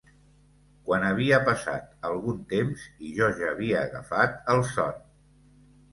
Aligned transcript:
Quan 0.87 1.03
havia 1.09 1.39
passat 1.49 2.09
algun 2.09 2.41
temps 2.53 2.87
i 3.09 3.13
jo 3.19 3.29
ja 3.43 3.53
havia 3.53 3.85
agafat 3.91 4.41
el 4.55 4.67
son. 4.75 5.01